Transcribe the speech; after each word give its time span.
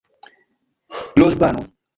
loĵbano 1.21 1.67